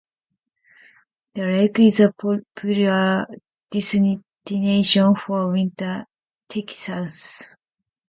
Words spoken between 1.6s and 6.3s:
is a popular destination for winter